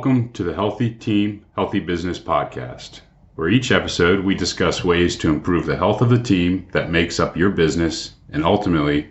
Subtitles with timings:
[0.00, 3.02] Welcome to the Healthy Team, Healthy Business podcast,
[3.34, 7.20] where each episode we discuss ways to improve the health of the team that makes
[7.20, 9.10] up your business and ultimately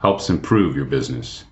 [0.00, 1.44] helps improve your business.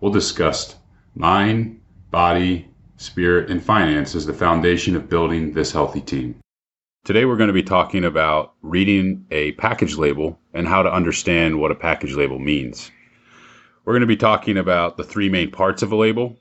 [0.00, 0.74] We'll discuss
[1.14, 1.80] mind,
[2.10, 6.34] body, spirit, and finance as the foundation of building this healthy team.
[7.04, 11.60] Today, we're going to be talking about reading a package label and how to understand
[11.60, 12.90] what a package label means.
[13.84, 16.39] We're going to be talking about the three main parts of a label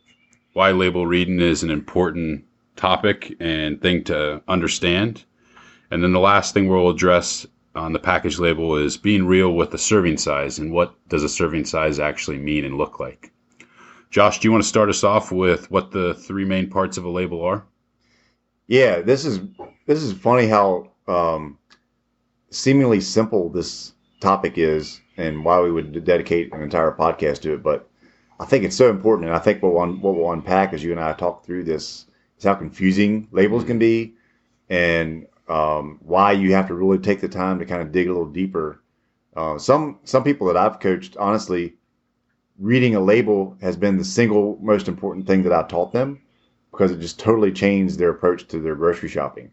[0.54, 2.46] why label reading is an important
[2.76, 5.24] topic and thing to understand.
[5.92, 9.72] And then the last thing we'll address on the package label is being real with
[9.72, 13.32] the serving size and what does a serving size actually mean and look like.
[14.10, 17.06] Josh, do you want to start us off with what the three main parts of
[17.06, 17.66] a label are?
[18.68, 19.40] Yeah, this is
[19.86, 21.58] this is funny how um,
[22.50, 27.64] seemingly simple this topic is, and why we would dedicate an entire podcast to it.
[27.64, 27.89] But
[28.40, 30.92] I think it's so important, and I think what we'll, what we'll unpack as you
[30.92, 32.06] and I talk through this
[32.38, 34.14] is how confusing labels can be,
[34.70, 38.14] and um, why you have to really take the time to kind of dig a
[38.14, 38.82] little deeper.
[39.36, 41.76] Uh, some some people that I've coached, honestly,
[42.58, 46.22] reading a label has been the single most important thing that I taught them
[46.72, 49.52] because it just totally changed their approach to their grocery shopping,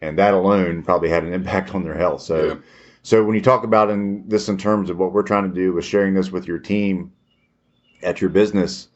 [0.00, 2.22] and that alone probably had an impact on their health.
[2.22, 2.54] So, yeah.
[3.02, 5.72] so when you talk about in this in terms of what we're trying to do
[5.72, 7.12] with sharing this with your team
[8.02, 8.88] at your business,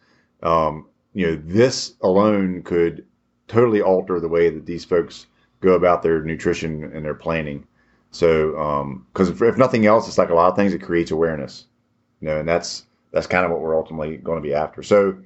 [0.42, 3.04] um, you know, this alone could
[3.48, 5.26] totally alter the way that these folks
[5.60, 7.66] go about their nutrition and their planning.
[8.10, 10.74] So, because um, if, if, nothing else, it's like a lot of things.
[10.74, 11.66] It creates awareness,
[12.20, 14.82] you know, and that's that's kind of what we're ultimately going to be after.
[14.82, 15.16] So,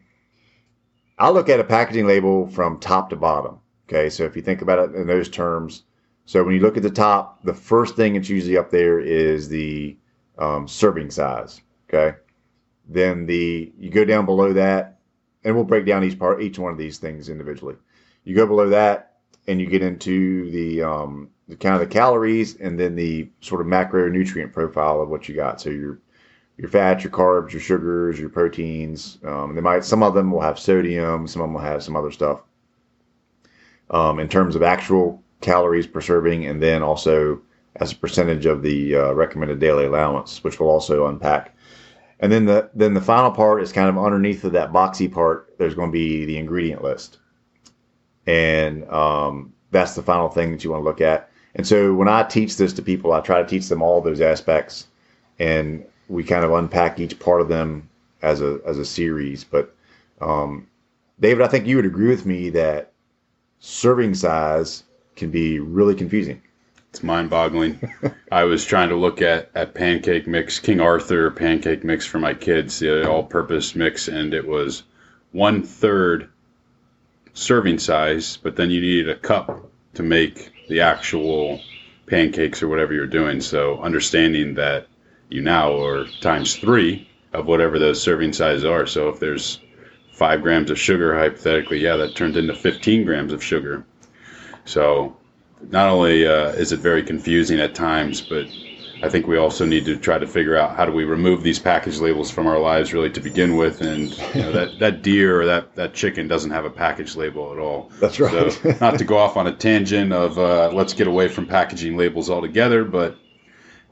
[1.19, 3.59] I look at a packaging label from top to bottom.
[3.89, 5.85] Okay, so if you think about it in those terms,
[6.27, 9.49] so when you look at the top, the first thing that's usually up there is
[9.49, 9.97] the
[10.39, 11.61] um, serving size.
[11.89, 12.17] Okay,
[12.89, 14.99] then the you go down below that,
[15.45, 17.77] and we'll break down each part, each one of these things individually.
[18.25, 19.17] You go below that,
[19.47, 23.61] and you get into the um, the kind of the calories, and then the sort
[23.61, 25.61] of macronutrient profile of what you got.
[25.61, 26.01] So your
[26.57, 29.19] your fats, your carbs, your sugars, your proteins.
[29.25, 31.97] Um, they might some of them will have sodium, some of them will have some
[31.97, 32.43] other stuff.
[33.91, 37.41] Um, in terms of actual calories per serving, and then also
[37.77, 41.56] as a percentage of the uh, recommended daily allowance, which we'll also unpack
[42.21, 45.55] and then the then the final part is kind of underneath of that boxy part.
[45.59, 47.19] There's going to be the ingredient list,
[48.27, 51.31] and um, that's the final thing that you want to look at.
[51.55, 54.21] And so when I teach this to people, I try to teach them all those
[54.21, 54.87] aspects,
[55.39, 57.89] and we kind of unpack each part of them
[58.23, 59.45] as a as a series.
[59.45, 59.75] But
[60.21, 60.67] um,
[61.21, 62.93] David, I think you would agree with me that
[63.59, 64.85] serving size
[65.17, 66.41] can be really confusing.
[66.97, 67.93] It's mind boggling.
[68.33, 72.33] I was trying to look at, at pancake mix, King Arthur pancake mix for my
[72.33, 74.83] kids, the all purpose mix, and it was
[75.31, 76.31] one third
[77.35, 81.61] serving size, but then you needed a cup to make the actual
[82.07, 83.43] pancakes or whatever you're doing.
[83.43, 84.87] So understanding that
[85.29, 88.87] you now are times three of whatever those serving sizes are.
[88.87, 89.61] So if there's
[90.15, 93.85] five grams of sugar, hypothetically, yeah, that turned into 15 grams of sugar.
[94.65, 95.19] So
[95.61, 98.47] not only uh, is it very confusing at times, but
[99.03, 101.59] I think we also need to try to figure out how do we remove these
[101.59, 103.81] package labels from our lives really to begin with.
[103.81, 107.53] And you know, that, that deer or that, that chicken doesn't have a package label
[107.53, 107.91] at all.
[108.01, 108.53] That's right.
[108.53, 111.97] So not to go off on a tangent of uh, let's get away from packaging
[111.97, 113.19] labels altogether, but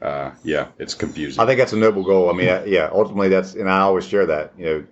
[0.01, 1.41] uh, yeah, it's confusing.
[1.41, 2.29] I think that's a noble goal.
[2.29, 4.53] I mean, yeah, ultimately that's, and I always share that.
[4.57, 4.85] You know,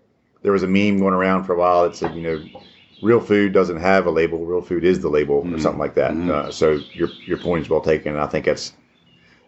[0.44, 2.62] there was a meme going around for a while that said, you know,
[3.04, 4.46] real food doesn't have a label.
[4.46, 5.56] Real food is the label, mm-hmm.
[5.56, 6.12] or something like that.
[6.12, 6.32] Mm-hmm.
[6.32, 8.18] Uh, so your your point is well taken.
[8.18, 8.74] I think that's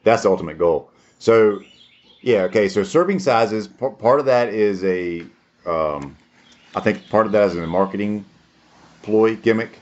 [0.03, 0.91] that's the ultimate goal.
[1.19, 1.61] So
[2.21, 2.67] yeah, okay.
[2.69, 3.67] So serving sizes.
[3.67, 5.21] P- part of that is a,
[5.65, 6.15] um,
[6.75, 8.25] I think part of that is a marketing
[9.01, 9.79] ploy gimmick,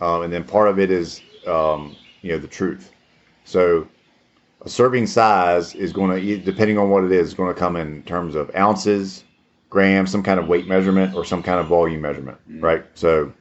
[0.00, 2.92] um, and then part of it is um, you know the truth.
[3.44, 3.88] So
[4.62, 7.76] a serving size is going to, depending on what it is, is going to come
[7.76, 9.24] in terms of ounces,
[9.70, 12.64] grams, some kind of weight measurement or some kind of volume measurement, mm-hmm.
[12.64, 12.84] right?
[12.94, 13.32] So,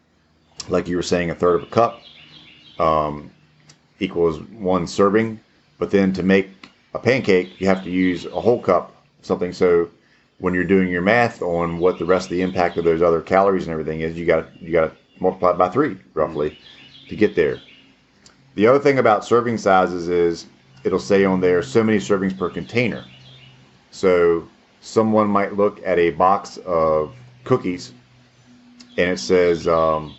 [0.70, 2.02] like you were saying, a third of a cup
[2.80, 3.32] um,
[4.00, 5.40] equals one serving.
[5.78, 9.54] But then to make a pancake, you have to use a whole cup something.
[9.54, 9.90] So
[10.40, 13.22] when you're doing your math on what the rest of the impact of those other
[13.22, 17.10] calories and everything is, you got you got to multiply it by three roughly mm-hmm.
[17.10, 17.62] to get there.
[18.56, 20.48] The other thing about serving sizes is
[20.84, 23.06] it'll say on there so many servings per container.
[23.92, 24.48] So
[24.88, 27.14] someone might look at a box of
[27.44, 27.92] cookies
[28.98, 30.16] and it says um,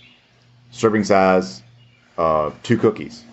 [0.70, 1.62] serving size
[2.18, 3.24] uh, two cookies,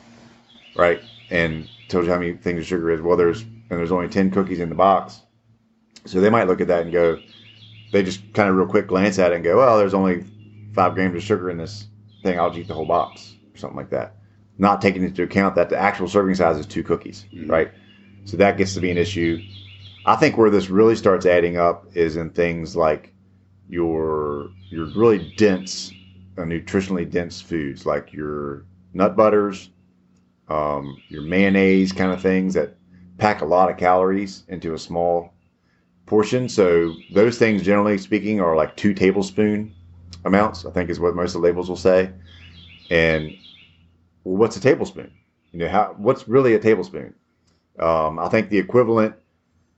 [0.75, 1.01] right?
[1.29, 3.01] And tells you how many things of sugar is.
[3.01, 5.21] Well, there's and there's only ten cookies in the box,
[6.05, 7.19] so they might look at that and go,
[7.91, 10.23] they just kind of real quick glance at it and go, well, there's only
[10.73, 11.87] five grams of sugar in this
[12.23, 12.39] thing.
[12.39, 14.15] I'll just eat the whole box or something like that.
[14.57, 17.49] Not taking into account that the actual serving size is two cookies, Mhm.
[17.49, 17.71] right?
[18.23, 19.41] So that gets to be an issue.
[20.05, 23.13] I think where this really starts adding up is in things like
[23.67, 25.91] your your really dense,
[26.37, 29.69] uh, nutritionally dense foods, like your nut butters,
[30.47, 32.75] um, your mayonnaise kind of things that
[33.17, 35.33] pack a lot of calories into a small
[36.05, 36.47] portion.
[36.49, 39.73] So those things, generally speaking, are like two tablespoon
[40.23, 40.65] amounts.
[40.65, 42.11] I think is what most of the labels will say.
[42.91, 43.35] And
[44.23, 45.11] well, what's a tablespoon?
[45.51, 47.15] You know, how what's really a tablespoon?
[47.79, 49.15] Um, I think the equivalent,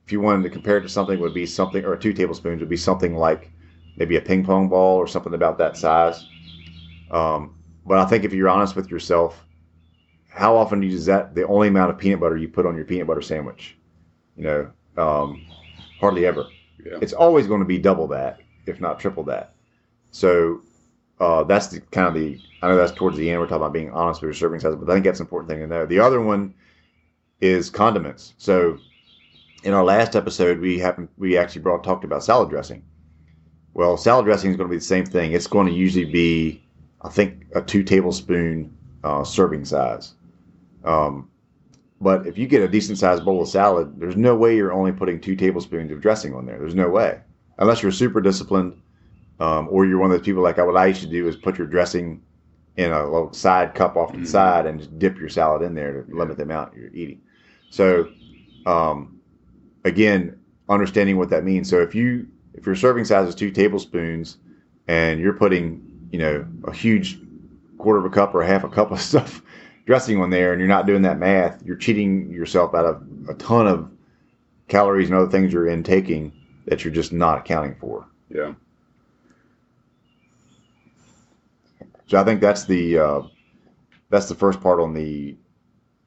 [0.08, 2.68] if you wanted to compare it to something, would be something, or two tablespoons would
[2.70, 3.52] be something like
[3.96, 6.24] maybe a ping pong ball or something about that size.
[7.10, 9.44] Um, but I think if you're honest with yourself,
[10.30, 13.06] how often is that the only amount of peanut butter you put on your peanut
[13.06, 13.76] butter sandwich?
[14.34, 15.46] You know, um,
[16.00, 16.48] hardly ever.
[16.82, 17.00] Yeah.
[17.02, 19.52] It's always going to be double that, if not triple that.
[20.10, 20.62] So
[21.20, 22.40] uh, that's the kind of the.
[22.62, 23.40] I know that's towards the end.
[23.40, 25.50] We're talking about being honest with your serving size, but I think that's an important
[25.50, 25.84] thing to know.
[25.84, 26.54] The other one
[27.42, 28.32] is condiments.
[28.38, 28.78] So
[29.62, 32.82] in our last episode, we happened we actually brought talked about salad dressing.
[33.74, 35.32] Well, salad dressing is going to be the same thing.
[35.32, 36.62] It's going to usually be,
[37.02, 40.14] I think, a two tablespoon uh, serving size.
[40.84, 41.30] Um,
[42.00, 44.92] but if you get a decent sized bowl of salad, there's no way you're only
[44.92, 46.58] putting two tablespoons of dressing on there.
[46.58, 47.20] There's no way,
[47.58, 48.80] unless you're super disciplined,
[49.40, 51.58] um, or you're one of those people like what I used to do is put
[51.58, 52.22] your dressing
[52.76, 54.28] in a little side cup off to the Mhm.
[54.28, 57.20] side and just dip your salad in there to limit the amount you're eating.
[57.70, 58.08] So,
[58.66, 59.17] um,
[59.88, 60.38] again,
[60.68, 61.68] understanding what that means.
[61.68, 64.38] So if you if your serving size is two tablespoons
[64.86, 65.82] and you're putting
[66.12, 67.18] you know a huge
[67.78, 69.42] quarter of a cup or a half a cup of stuff
[69.86, 73.34] dressing on there and you're not doing that math, you're cheating yourself out of a
[73.34, 73.90] ton of
[74.68, 76.30] calories and other things you're intaking
[76.66, 78.06] that you're just not accounting for.
[78.28, 78.52] Yeah.
[82.06, 83.22] So I think that's the uh,
[84.10, 85.36] that's the first part on the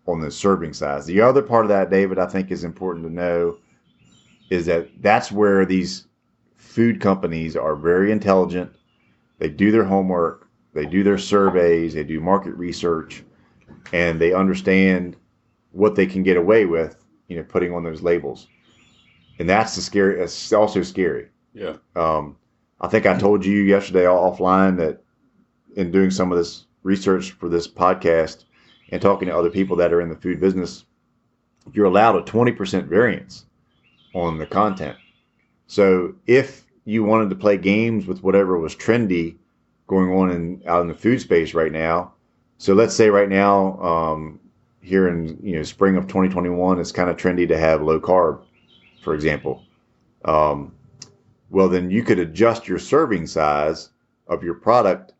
[0.07, 1.05] on the serving size.
[1.05, 3.57] The other part of that, David, I think is important to know
[4.51, 6.07] is that that's where these
[6.57, 8.69] food companies are very intelligent.
[9.39, 13.23] They do their homework, they do their surveys, they do market research,
[13.93, 15.15] and they understand
[15.71, 16.97] what they can get away with,
[17.29, 18.49] you know, putting on those labels.
[19.39, 20.21] And that's the scary.
[20.21, 21.29] It's also scary.
[21.53, 21.77] Yeah.
[21.95, 22.35] Um,
[22.81, 25.01] I think I told you yesterday offline that
[25.77, 28.43] in doing some of this research for this podcast
[28.89, 30.83] and talking to other people that are in the food business,
[31.71, 33.45] you're allowed a 20% variance
[34.13, 34.97] on the content.
[35.67, 39.37] So if you wanted to play games with whatever was trendy
[39.87, 42.13] going on in out in the food space right now,
[42.57, 44.39] so let's say right now um,
[44.81, 48.41] here in you know spring of 2021, it's kind of trendy to have low carb,
[49.01, 49.63] for example.
[50.25, 50.73] Um,
[51.49, 53.89] well, then you could adjust your serving size
[54.27, 55.13] of your product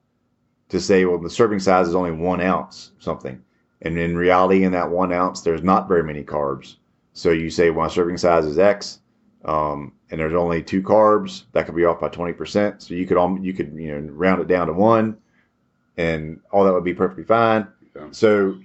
[0.70, 3.44] to say, well, the serving size is only one ounce something.
[3.82, 6.78] And in reality, in that one ounce, there's not very many carbs.
[7.14, 9.00] So you say, my serving size is X,
[9.46, 11.44] um, and there's only two carbs.
[11.52, 12.82] That could be off by 20%.
[12.82, 15.18] So you could, al- you could, you know, round it down to one
[15.98, 17.68] and all that would be perfectly fine.
[18.12, 18.58] So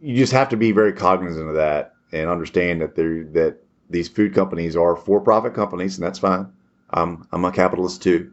[0.00, 3.58] you just have to be very cognizant of that and understand that there, that
[3.90, 6.52] these food companies are for-profit companies, and that's fine.
[6.90, 8.32] I'm, I'm a capitalist too.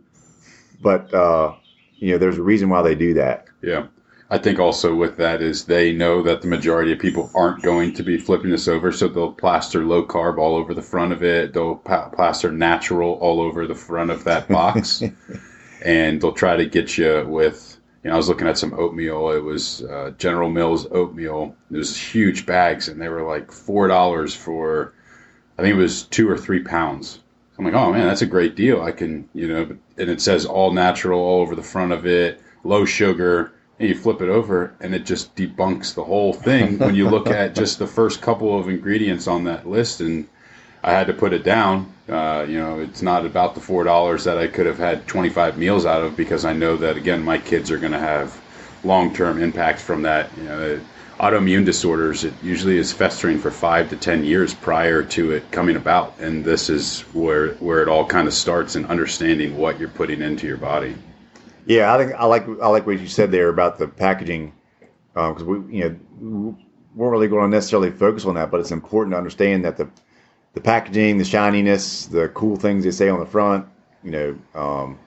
[0.82, 1.56] But, uh,
[1.96, 3.46] you know, there's a reason why they do that.
[3.62, 3.88] Yeah.
[4.32, 7.94] I think also with that is they know that the majority of people aren't going
[7.96, 11.22] to be flipping this over, so they'll plaster low carb all over the front of
[11.22, 11.52] it.
[11.52, 15.04] They'll pa- plaster natural all over the front of that box,
[15.86, 17.78] and they'll try to get you with.
[18.04, 19.32] You know, I was looking at some oatmeal.
[19.32, 21.54] It was uh, General Mills oatmeal.
[21.70, 24.94] It was huge bags, and they were like four dollars for.
[25.58, 27.20] I think it was two or three pounds.
[27.60, 28.82] I'm like, oh man, that's a great deal.
[28.82, 32.42] I can, you know, and it says all natural all over the front of it,
[32.64, 33.52] low sugar.
[33.82, 37.26] And you flip it over, and it just debunks the whole thing when you look
[37.26, 40.02] at just the first couple of ingredients on that list.
[40.02, 40.28] And
[40.84, 41.92] I had to put it down.
[42.08, 45.58] Uh, you know, it's not about the four dollars that I could have had 25
[45.58, 48.40] meals out of because I know that again, my kids are going to have
[48.84, 50.30] long-term impacts from that.
[50.38, 50.80] You know,
[51.20, 55.76] autoimmune disorders it usually is festering for five to ten years prior to it coming
[55.76, 59.90] about, and this is where where it all kind of starts in understanding what you're
[59.90, 60.94] putting into your body.
[61.66, 64.54] Yeah, I think I like I like what you said there about the packaging
[65.14, 66.58] because we you know
[66.96, 69.88] weren't really going to necessarily focus on that, but it's important to understand that the
[70.54, 73.66] the packaging, the shininess, the cool things they say on the front,
[74.04, 75.00] you know, um,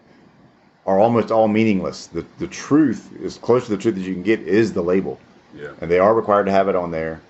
[0.87, 2.07] are almost all meaningless.
[2.07, 5.19] The the truth, as close to the truth as you can get, is the label,
[5.55, 5.73] Yeah.
[5.81, 7.21] and they are required to have it on there.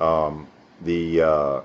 [0.00, 0.46] Um,
[0.82, 1.60] the uh,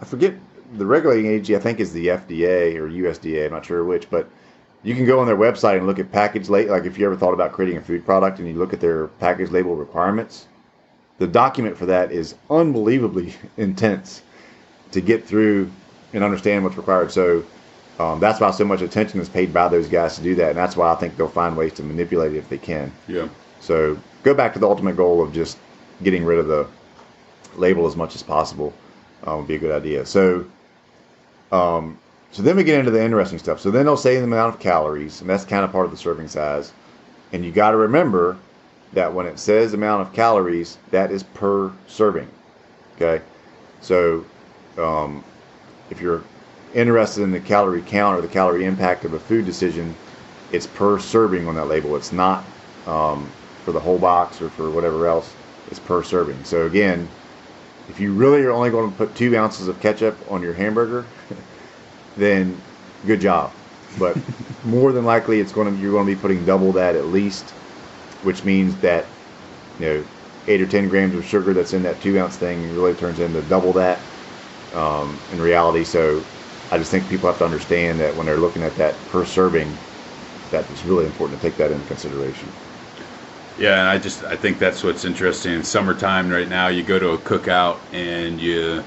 [0.00, 0.34] I forget
[0.76, 1.56] the regulating agency.
[1.56, 3.46] I think is the FDA or USDA.
[3.46, 4.28] I'm not sure which, but
[4.86, 6.70] you can go on their website and look at package label.
[6.70, 9.08] Like if you ever thought about creating a food product and you look at their
[9.08, 10.46] package label requirements,
[11.18, 14.22] the document for that is unbelievably intense
[14.92, 15.68] to get through
[16.12, 17.10] and understand what's required.
[17.10, 17.44] So
[17.98, 20.58] um, that's why so much attention is paid by those guys to do that, and
[20.58, 22.92] that's why I think they'll find ways to manipulate it if they can.
[23.08, 23.28] Yeah.
[23.58, 25.58] So go back to the ultimate goal of just
[26.04, 26.68] getting rid of the
[27.56, 28.72] label as much as possible
[29.26, 30.06] uh, would be a good idea.
[30.06, 30.44] So,
[31.50, 31.98] um,
[32.36, 33.60] so then we get into the interesting stuff.
[33.60, 35.96] So then they'll say the amount of calories, and that's kind of part of the
[35.96, 36.70] serving size.
[37.32, 38.36] And you got to remember
[38.92, 42.28] that when it says amount of calories, that is per serving.
[42.96, 43.24] Okay,
[43.80, 44.22] so
[44.76, 45.24] um,
[45.88, 46.22] if you're
[46.74, 49.94] interested in the calorie count or the calorie impact of a food decision,
[50.52, 51.96] it's per serving on that label.
[51.96, 52.44] It's not
[52.86, 53.26] um,
[53.64, 55.34] for the whole box or for whatever else.
[55.70, 56.44] It's per serving.
[56.44, 57.08] So again,
[57.88, 61.06] if you really are only going to put two ounces of ketchup on your hamburger,
[62.16, 62.64] then
[63.04, 63.56] good job.
[63.96, 64.24] But
[64.62, 67.56] more than likely, it's going to you're going to be putting double that at least,
[68.22, 69.16] which means that
[69.78, 70.06] you know
[70.46, 73.42] eight or ten grams of sugar that's in that two ounce thing really turns into
[73.42, 74.10] double that
[74.72, 75.84] um, in reality.
[75.84, 76.28] So
[76.70, 79.82] I just think people have to understand that when they're looking at that per serving,
[80.50, 82.56] that it's really important to take that into consideration.
[83.56, 85.54] Yeah, and I just I think that's what's interesting.
[85.54, 88.84] In summertime right now, you go to a cookout and you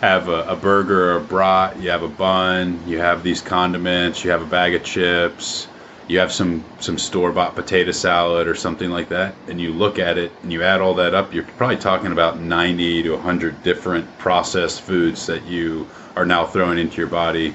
[0.00, 4.24] have a, a burger or a brat, you have a bun, you have these condiments,
[4.24, 5.68] you have a bag of chips,
[6.08, 9.98] you have some some store bought potato salad or something like that, and you look
[9.98, 13.62] at it and you add all that up, you're probably talking about 90 to 100
[13.62, 17.54] different processed foods that you are now throwing into your body.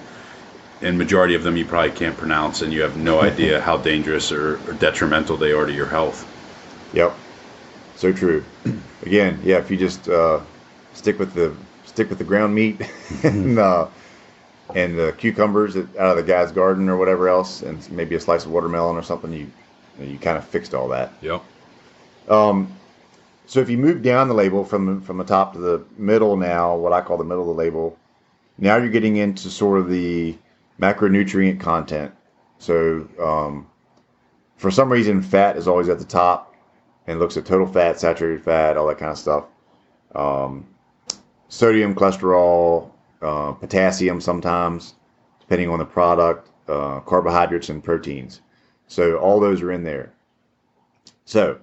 [0.83, 4.31] And majority of them you probably can't pronounce, and you have no idea how dangerous
[4.31, 6.27] or, or detrimental they are to your health.
[6.93, 7.15] Yep,
[7.95, 8.43] so true.
[9.05, 10.39] Again, yeah, if you just uh,
[10.93, 11.55] stick with the
[11.91, 12.81] stick with the ground meat
[13.23, 13.87] and uh,
[14.75, 18.45] and the cucumbers out of the guy's garden or whatever else, and maybe a slice
[18.45, 19.51] of watermelon or something, you
[19.99, 21.11] you kind of fixed all that.
[21.21, 21.43] Yep.
[22.29, 22.73] Um,
[23.45, 26.75] so if you move down the label from from the top to the middle now,
[26.75, 27.97] what I call the middle of the label,
[28.57, 30.37] now you're getting into sort of the
[30.79, 32.13] macronutrient content.
[32.59, 33.67] So um,
[34.55, 36.55] for some reason, fat is always at the top
[37.07, 39.45] and looks at total fat, saturated fat, all that kind of stuff.
[40.15, 40.65] Um,
[41.51, 42.89] sodium, cholesterol,
[43.21, 44.95] uh, potassium sometimes,
[45.41, 48.39] depending on the product, uh, carbohydrates, and proteins.
[48.87, 50.13] So all those are in there.
[51.25, 51.59] So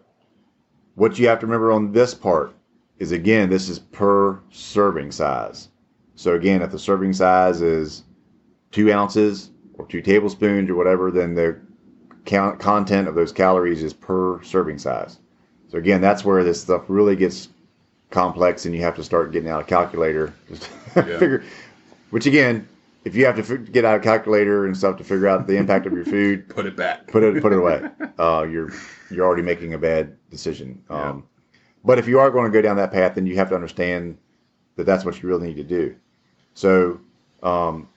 [0.94, 2.54] what you have to remember on this part
[2.98, 5.68] is again, this is per serving size.
[6.16, 8.02] So again, if the serving size is
[8.70, 11.58] two ounces or two tablespoons or whatever, then the
[12.26, 15.18] count, content of those calories is per serving size.
[15.68, 17.48] So again, that's where this stuff really gets
[18.10, 21.18] complex, and you have to start getting out a calculator just Yeah.
[21.18, 21.44] figure.
[22.10, 22.66] Which again,
[23.04, 25.56] if you have to fi- get out a calculator and stuff to figure out the
[25.56, 27.06] impact of your food, Put it back.
[27.06, 27.88] put it put it away.
[28.18, 28.72] Uh, you're
[29.12, 30.82] you're already making a bad decision.
[30.90, 31.24] Um,
[31.84, 34.18] But if you are going to go down that path, then you have to understand
[34.74, 35.94] that that's what you really need to do.
[36.54, 36.98] So,
[37.44, 37.88] um,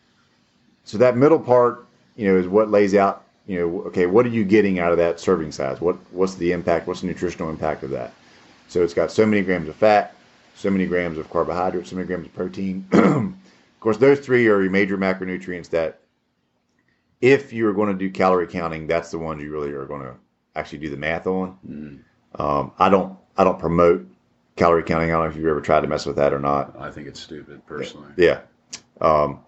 [0.84, 3.24] so that middle part, you know, is what lays out.
[3.48, 5.82] You know, okay, what are you getting out of that serving size?
[5.82, 6.86] What what's the impact?
[6.88, 8.14] What's the nutritional impact of that?
[8.72, 10.16] So it's got so many grams of fat,
[10.56, 12.88] so many grams of carbohydrates, so many grams of protein.
[12.94, 13.34] of
[13.82, 16.00] course, those three are your major macronutrients that
[17.20, 20.16] if you're going to do calorie counting, that's the ones you really are going to
[20.56, 21.58] actually do the math on.
[21.70, 24.08] Mm, Um, I don't I don't promote
[24.56, 25.10] calorie counting.
[25.10, 26.74] I don't know if you've ever tried to mess with that or not.
[26.80, 28.14] I think it's stupid, personally.
[28.16, 28.40] Yeah.
[29.02, 29.42] Um,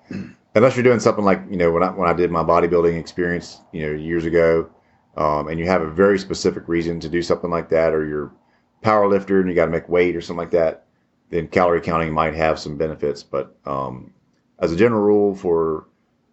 [0.53, 3.61] unless you're doing something like you know when I when I did my bodybuilding experience
[3.71, 4.69] you know years ago,
[5.15, 8.29] um, and you have a very specific reason to do something like that, or you're
[8.83, 10.85] power lifter and you got to make weight or something like that,
[11.29, 13.23] then calorie counting might have some benefits.
[13.23, 14.13] But um,
[14.59, 15.85] as a general rule for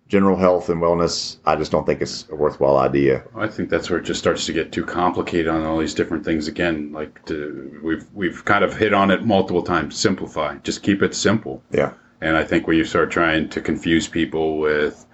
[0.08, 3.22] general health and wellness, I just don't think it's a worthwhile idea.
[3.36, 6.24] I think that's where it just starts to get too complicated on all these different
[6.24, 6.92] things again.
[6.92, 9.96] Like to, we've we've kind of hit on it multiple times.
[9.96, 10.56] Simplify.
[10.58, 11.62] Just keep it simple.
[11.70, 11.92] Yeah.
[12.20, 15.06] And I think when you start trying to confuse people with,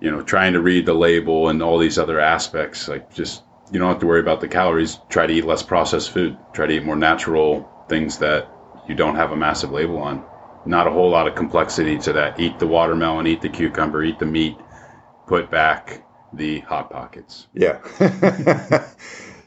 [0.00, 3.78] you know, trying to read the label and all these other aspects, like just you
[3.78, 4.98] don't have to worry about the calories.
[5.08, 6.36] Try to eat less processed food.
[6.52, 8.48] Try to eat more natural things that
[8.88, 10.24] you don't have a massive label on.
[10.66, 12.38] Not a whole lot of complexity to that.
[12.40, 14.56] Eat the watermelon, eat the cucumber, eat the meat,
[15.26, 17.46] put back the hot pockets.
[17.54, 17.80] Yeah.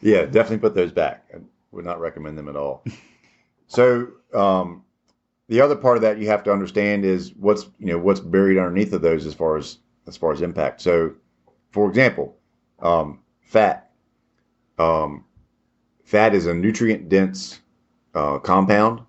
[0.01, 1.25] yeah, definitely put those back.
[1.33, 1.39] I
[1.71, 2.83] would not recommend them at all.
[3.67, 4.83] So, um,
[5.47, 8.57] the other part of that you have to understand is what's, you know, what's buried
[8.57, 10.81] underneath of those as far as as far as impact.
[10.81, 11.13] So,
[11.71, 12.35] for example,
[12.79, 13.90] um, fat.
[14.81, 15.25] Um,
[16.03, 17.61] fat is a nutrient dense
[18.15, 19.01] uh, compound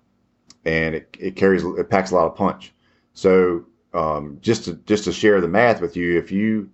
[0.65, 2.73] and it, it carries it packs a lot of punch.
[3.13, 6.69] So, um, just to just to share the math with you, if you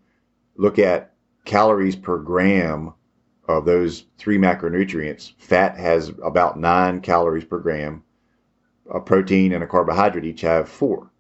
[0.56, 1.14] look at
[1.46, 2.94] calories per gram
[3.48, 8.04] of those three macronutrients, fat has about nine calories per gram.
[8.94, 11.12] A protein and a carbohydrate each have four.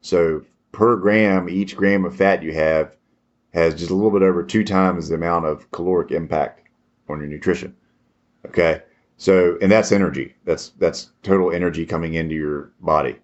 [0.00, 2.96] So per gram, each gram of fat you have
[3.52, 6.69] has just a little bit over two times the amount of caloric impact
[7.10, 7.74] on your nutrition.
[8.46, 8.82] Okay.
[9.16, 10.34] So, and that's energy.
[10.44, 13.16] That's, that's total energy coming into your body.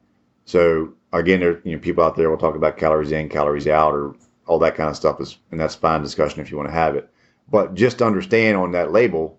[0.44, 3.94] So again, there, you know, people out there will talk about calories in, calories out,
[3.94, 4.14] or
[4.46, 6.94] all that kind of stuff is, and that's fine discussion if you want to have
[6.94, 7.10] it.
[7.50, 9.38] But just understand on that label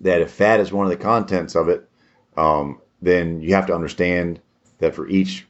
[0.00, 1.88] that if fat is one of the contents of it,
[2.36, 4.40] um, then you have to understand
[4.78, 5.46] that for each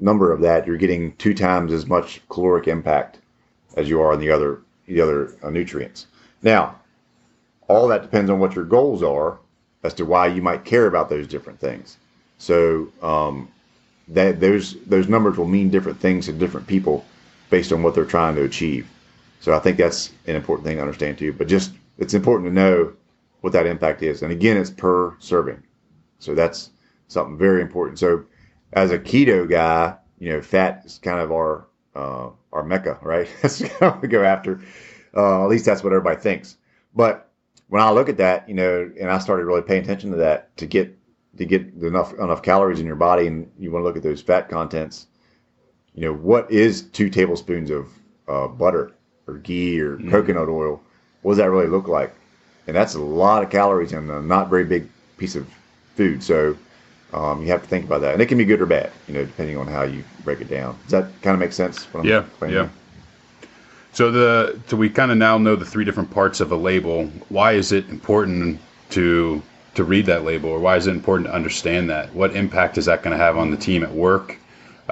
[0.00, 3.20] number of that, you're getting two times as much caloric impact
[3.76, 6.06] as you are in the other the other uh, nutrients.
[6.42, 6.78] Now,
[7.68, 9.38] all that depends on what your goals are
[9.82, 11.96] as to why you might care about those different things.
[12.38, 13.48] So um,
[14.08, 17.04] that those those numbers will mean different things to different people
[17.50, 18.88] based on what they're trying to achieve.
[19.40, 21.32] So I think that's an important thing to understand too.
[21.32, 22.92] But just it's important to know
[23.40, 24.22] what that impact is.
[24.22, 25.62] And again, it's per serving.
[26.18, 26.70] So that's
[27.08, 27.98] something very important.
[27.98, 28.24] So
[28.72, 33.28] as a keto guy, you know, fat is kind of our uh, our mecca, right?
[33.42, 34.60] That's what we go after.
[35.16, 36.58] Uh, at least that's what everybody thinks.
[36.94, 37.25] But
[37.68, 40.56] when I look at that, you know, and I started really paying attention to that
[40.58, 40.96] to get
[41.38, 44.22] to get enough enough calories in your body, and you want to look at those
[44.22, 45.06] fat contents.
[45.94, 47.90] You know, what is two tablespoons of
[48.28, 48.92] uh, butter
[49.26, 50.10] or ghee or mm.
[50.10, 50.80] coconut oil?
[51.22, 52.14] What does that really look like?
[52.66, 55.48] And that's a lot of calories in a not very big piece of
[55.94, 56.22] food.
[56.22, 56.56] So
[57.12, 59.14] um, you have to think about that, and it can be good or bad, you
[59.14, 60.78] know, depending on how you break it down.
[60.82, 61.86] Does that kind of make sense?
[62.04, 62.68] yeah, yeah.
[63.96, 67.06] So the so we kind of now know the three different parts of a label.
[67.30, 68.60] Why is it important
[68.90, 72.14] to to read that label, or why is it important to understand that?
[72.14, 74.36] What impact is that going to have on the team at work,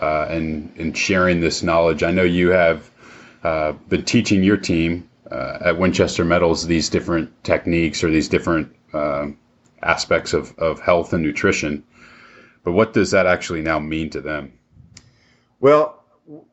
[0.01, 2.03] uh, and in sharing this knowledge?
[2.03, 2.91] I know you have
[3.43, 8.75] uh, been teaching your team uh, at Winchester Metals these different techniques or these different
[8.95, 9.27] uh,
[9.83, 11.85] aspects of, of health and nutrition.
[12.63, 14.55] But what does that actually now mean to them?
[15.61, 16.03] Well,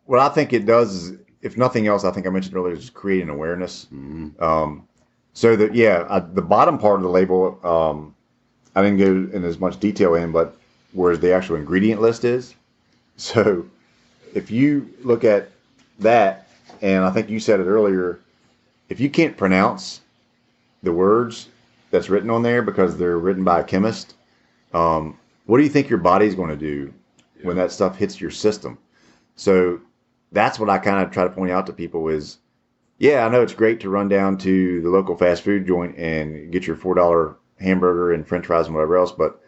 [0.03, 2.89] what I think it does is, if nothing else, I think I mentioned earlier, is
[2.89, 3.87] creating awareness.
[3.93, 4.41] Mm-hmm.
[4.43, 4.87] Um,
[5.33, 8.15] so that yeah, I, the bottom part of the label, um,
[8.75, 10.57] I didn't go in as much detail in, but
[10.93, 12.55] whereas the actual ingredient list is.
[13.17, 13.67] So
[14.33, 15.51] if you look at
[15.99, 16.47] that,
[16.81, 18.19] and I think you said it earlier,
[18.89, 20.01] if you can't pronounce
[20.81, 21.49] the words
[21.91, 24.15] that's written on there because they're written by a chemist,
[24.73, 26.91] um, what do you think your body's going to do
[27.37, 27.45] yeah.
[27.45, 28.77] when that stuff hits your system?
[29.35, 29.79] So
[30.31, 32.37] that's what I kind of try to point out to people is,
[32.97, 36.51] yeah, I know it's great to run down to the local fast food joint and
[36.51, 39.41] get your four dollar hamburger and French fries and whatever else, but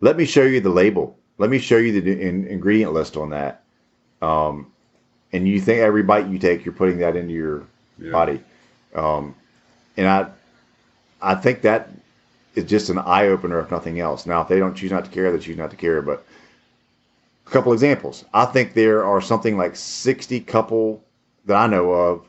[0.00, 1.16] let me show you the label.
[1.38, 3.62] Let me show you the in, ingredient list on that.
[4.20, 4.70] Um,
[5.32, 7.66] and you think every bite you take, you're putting that into your
[7.98, 8.10] yeah.
[8.10, 8.40] body.
[8.94, 9.34] Um,
[9.96, 10.30] and I,
[11.20, 11.90] I think that
[12.54, 14.26] is just an eye opener, if nothing else.
[14.26, 16.02] Now, if they don't choose not to care, they choose not to care.
[16.02, 16.24] But
[17.52, 18.24] couple examples.
[18.32, 21.04] I think there are something like 60 couple
[21.44, 22.28] that I know of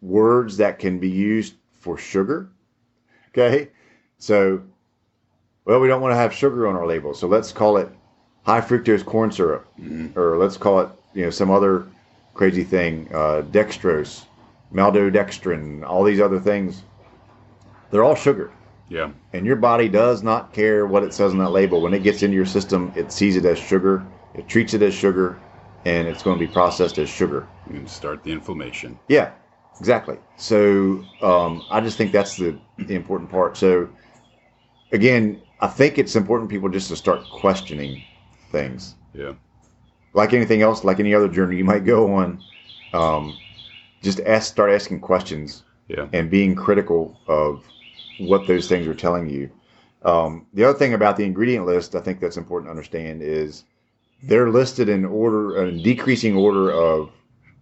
[0.00, 2.48] words that can be used for sugar.
[3.30, 3.68] Okay.
[4.18, 4.62] So,
[5.64, 7.14] well, we don't want to have sugar on our label.
[7.14, 7.88] So let's call it
[8.44, 10.18] high fructose corn syrup, mm-hmm.
[10.18, 11.86] or let's call it, you know, some other
[12.34, 14.24] crazy thing, uh, dextrose,
[14.72, 16.82] maltodextrin, all these other things.
[17.90, 18.50] They're all sugar.
[18.88, 19.10] Yeah.
[19.32, 21.80] And your body does not care what it says on that label.
[21.80, 24.94] When it gets into your system, it sees it as sugar, it treats it as
[24.94, 25.40] sugar,
[25.84, 27.48] and it's going to be processed as sugar.
[27.66, 28.98] And start the inflammation.
[29.08, 29.32] Yeah,
[29.78, 30.18] exactly.
[30.36, 33.56] So um, I just think that's the, the important part.
[33.56, 33.88] So
[34.92, 38.02] again, I think it's important people just to start questioning
[38.50, 38.94] things.
[39.14, 39.34] Yeah.
[40.14, 42.42] Like anything else, like any other journey you might go on,
[42.92, 43.36] um,
[44.02, 45.64] just ask, start asking questions.
[45.88, 46.06] Yeah.
[46.12, 47.64] And being critical of
[48.18, 49.50] what those things are telling you.
[50.02, 53.64] Um, the other thing about the ingredient list, I think that's important to understand, is
[54.22, 57.10] they're listed in order, in decreasing order of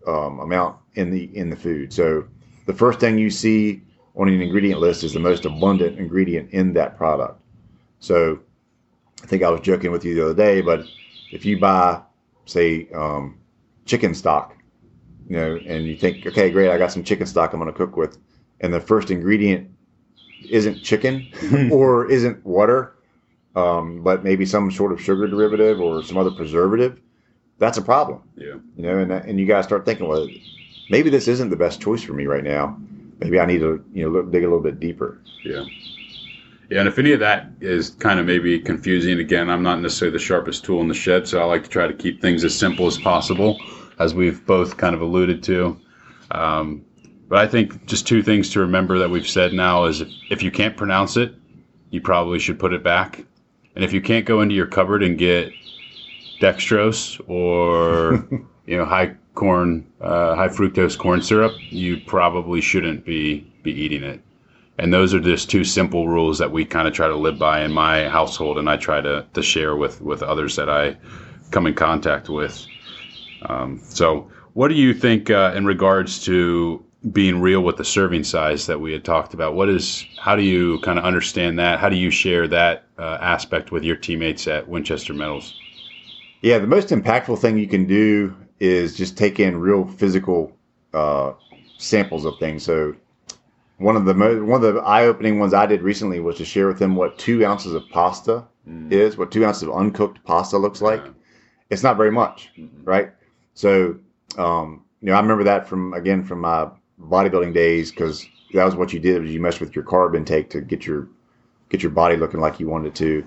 [0.06, 1.92] um, amount in the in the food.
[1.92, 2.26] So
[2.66, 3.82] the first thing you see
[4.14, 7.40] on an ingredient list is the most abundant ingredient in that product.
[8.00, 8.40] So
[9.22, 10.86] I think I was joking with you the other day, but
[11.30, 12.00] if you buy,
[12.46, 13.38] say, um,
[13.84, 14.56] chicken stock,
[15.28, 17.76] you know, and you think, okay, great, I got some chicken stock I'm going to
[17.76, 18.18] cook with,
[18.60, 19.70] and the first ingredient
[20.48, 21.28] isn't chicken
[21.72, 22.95] or isn't water,
[23.56, 27.00] um, but maybe some sort of sugar derivative or some other preservative,
[27.58, 28.22] that's a problem.
[28.36, 28.56] Yeah.
[28.76, 30.28] You know, and and you guys start thinking, well,
[30.90, 32.78] maybe this isn't the best choice for me right now.
[33.18, 35.18] Maybe I need to you know look, dig a little bit deeper.
[35.44, 35.64] Yeah.
[36.68, 40.18] Yeah, and if any of that is kind of maybe confusing, again, I'm not necessarily
[40.18, 42.58] the sharpest tool in the shed, so I like to try to keep things as
[42.58, 43.56] simple as possible,
[44.00, 45.76] as we've both kind of alluded to.
[46.32, 46.84] Um,
[47.28, 50.42] But I think just two things to remember that we've said now is if, if
[50.42, 51.34] you can't pronounce it,
[51.90, 53.24] you probably should put it back.
[53.76, 55.52] And if you can't go into your cupboard and get
[56.40, 58.26] dextrose or
[58.66, 64.02] you know high corn, uh, high fructose corn syrup, you probably shouldn't be be eating
[64.02, 64.22] it.
[64.78, 67.62] And those are just two simple rules that we kind of try to live by
[67.62, 70.96] in my household, and I try to to share with with others that I
[71.50, 72.66] come in contact with.
[73.42, 76.82] Um, so, what do you think uh, in regards to
[77.12, 79.54] being real with the serving size that we had talked about?
[79.54, 81.78] What is how do you kind of understand that?
[81.78, 85.54] How do you share that uh, aspect with your teammates at Winchester Metals?
[86.40, 90.56] Yeah, the most impactful thing you can do is just take in real physical
[90.94, 91.32] uh,
[91.78, 92.62] samples of things.
[92.62, 92.94] So
[93.78, 96.66] one of the mo- one of the eye-opening ones I did recently was to share
[96.66, 98.90] with them what two ounces of pasta mm.
[98.90, 101.04] is, what two ounces of uncooked pasta looks like.
[101.04, 101.12] Yeah.
[101.68, 102.84] It's not very much, mm-hmm.
[102.84, 103.10] right?
[103.54, 103.98] So
[104.38, 106.68] um, you know, I remember that from again from my
[107.00, 110.50] bodybuilding days because that was what you did was you messed with your carb intake
[110.50, 111.08] to get your
[111.68, 113.26] get your body looking like you wanted to.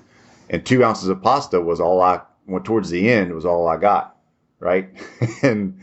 [0.50, 3.78] And two ounces of pasta was all I went towards the end was all I
[3.78, 4.18] got,
[4.60, 4.90] right?
[5.44, 5.80] and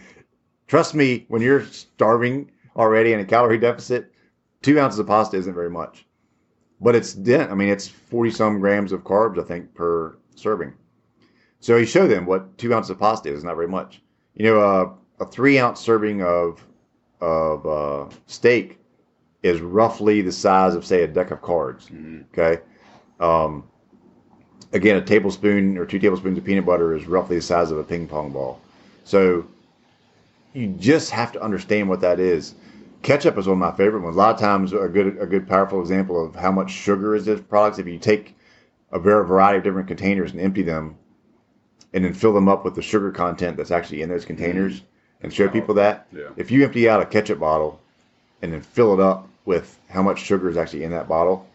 [0.67, 4.13] trust me, when you're starving already in a calorie deficit,
[4.63, 6.07] two ounces of pasta isn't very much.
[6.81, 7.51] But it's dent.
[7.51, 10.75] I mean, it's forty some grams of carbs, I think, per serving.
[11.61, 13.45] So he showed them what two ounces of pasta is.
[13.45, 14.03] Not very much.
[14.35, 16.63] You know, uh, a three ounce serving of
[17.21, 18.79] of uh, steak
[19.43, 21.87] is roughly the size of say a deck of cards.
[21.87, 22.23] Mm-hmm.
[22.33, 22.63] Okay.
[23.21, 23.65] Um,
[24.73, 27.85] again, a tablespoon or two tablespoons of peanut butter is roughly the size of a
[27.85, 28.61] ping pong ball.
[29.05, 29.47] So
[30.53, 32.55] you just have to understand what that is.
[33.03, 34.17] Ketchup is one of my favorite ones.
[34.17, 37.29] A lot of times, a good a good powerful example of how much sugar is
[37.29, 37.79] in products.
[37.79, 38.35] If you take
[38.91, 40.97] a very variety of different containers and empty them,
[41.93, 44.87] and then fill them up with the sugar content that's actually in those containers, mm-hmm.
[45.23, 46.07] And show people that.
[46.13, 46.29] Yeah.
[46.37, 47.81] If you empty out a ketchup bottle
[48.43, 51.47] and then fill it up with how much sugar is actually in that bottle,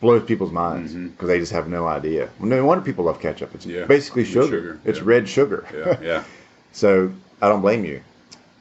[0.00, 1.26] blows people's minds because mm-hmm.
[1.26, 2.28] they just have no idea.
[2.38, 3.54] Well, no wonder people love ketchup.
[3.54, 3.84] It's yeah.
[3.84, 4.46] basically sugar.
[4.46, 4.80] sugar.
[4.84, 5.04] It's yeah.
[5.06, 5.66] red sugar.
[5.74, 6.00] Yeah.
[6.02, 6.24] yeah.
[6.72, 8.02] so I don't blame you.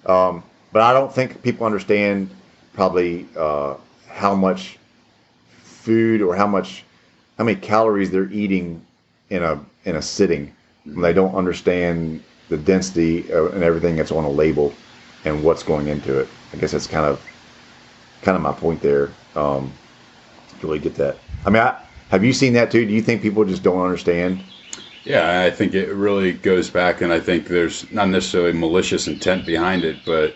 [0.05, 2.29] Um, but I don't think people understand
[2.73, 3.75] probably uh,
[4.07, 4.77] how much
[5.63, 6.83] food or how much
[7.37, 8.85] how many calories they're eating
[9.29, 10.47] in a in a sitting.
[10.87, 11.01] Mm-hmm.
[11.01, 14.73] They don't understand the density and everything that's on a label
[15.25, 16.27] and what's going into it.
[16.53, 17.23] I guess that's kind of
[18.21, 19.11] kind of my point there.
[19.35, 19.71] Um,
[20.59, 21.17] to really get that.
[21.45, 22.85] I mean, I, have you seen that too?
[22.85, 24.43] Do you think people just don't understand?
[25.03, 29.45] Yeah, I think it really goes back, and I think there's not necessarily malicious intent
[29.45, 30.35] behind it, but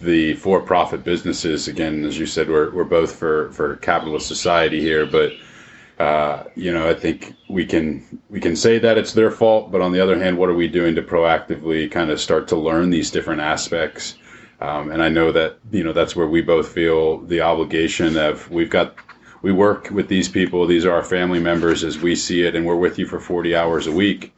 [0.00, 5.06] the for-profit businesses, again, as you said, we're, we're both for, for capitalist society here,
[5.06, 5.32] but
[5.98, 9.80] uh, you know, I think we can we can say that it's their fault, but
[9.80, 12.90] on the other hand, what are we doing to proactively kind of start to learn
[12.90, 14.16] these different aspects?
[14.60, 18.50] Um, and I know that you know that's where we both feel the obligation of
[18.50, 18.96] we've got
[19.42, 20.66] we work with these people.
[20.66, 23.54] These are our family members as we see it, and we're with you for 40
[23.54, 24.34] hours a week.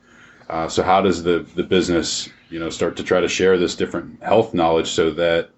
[0.50, 3.74] Uh, so how does the the business, you know, start to try to share this
[3.74, 5.48] different health knowledge so that,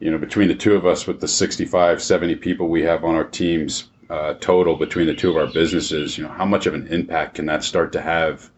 [0.00, 3.14] you know, between the two of us, with the 65, 70 people we have on
[3.14, 6.74] our teams uh, total between the two of our businesses, you know, how much of
[6.74, 8.50] an impact can that start to have?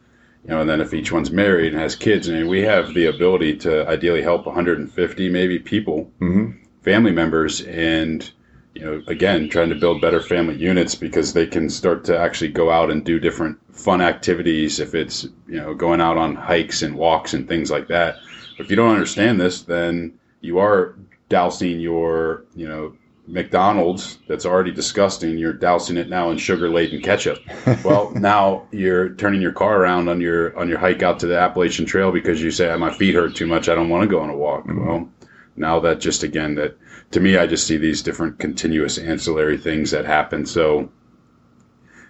[0.44, 2.94] You know, and then if each one's married and has kids, I mean, we have
[2.94, 6.52] the ability to ideally help 150 maybe people, mm-hmm.
[6.82, 8.30] family members, and
[8.74, 12.52] you know, again, trying to build better family units because they can start to actually
[12.52, 14.78] go out and do different fun activities.
[14.78, 18.16] If it's, you know, going out on hikes and walks and things like that.
[18.58, 20.94] If you don't understand this, then you are
[21.28, 22.94] dousing your, you know,
[23.28, 25.36] McDonald's that's already disgusting.
[25.36, 27.38] You're dousing it now in sugar laden ketchup.
[27.84, 31.38] well, now you're turning your car around on your on your hike out to the
[31.38, 33.68] Appalachian Trail because you say my feet hurt too much.
[33.68, 34.64] I don't want to go on a walk.
[34.64, 34.86] Mm-hmm.
[34.86, 35.08] Well,
[35.56, 36.76] now that just again that
[37.10, 40.46] to me, I just see these different continuous ancillary things that happen.
[40.46, 40.90] So,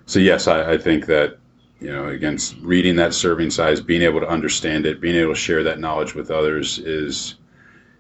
[0.07, 1.39] so yes, I, I think that
[1.81, 5.39] you know, again, reading that serving size, being able to understand it, being able to
[5.39, 7.37] share that knowledge with others is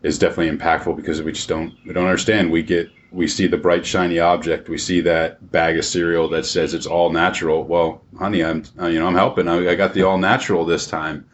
[0.02, 2.50] is definitely impactful because we just don't we don't understand.
[2.50, 6.44] We get we see the bright shiny object, we see that bag of cereal that
[6.46, 7.64] says it's all natural.
[7.64, 9.48] Well, honey, I'm you know I'm helping.
[9.48, 11.28] I, I got the all natural this time.